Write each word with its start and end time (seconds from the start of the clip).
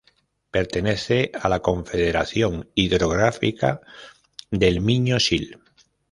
Pertenece 0.49 1.29
a 1.39 1.47
la 1.47 1.59
Confederación 1.59 2.71
Hidrográfica 2.73 3.81
del 4.49 4.81
Miño-Sil. 4.81 5.61